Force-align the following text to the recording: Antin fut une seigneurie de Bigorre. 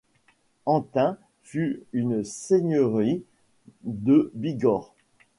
Antin 0.65 1.19
fut 1.43 1.83
une 1.93 2.23
seigneurie 2.23 3.23
de 3.83 4.31
Bigorre. 4.33 4.95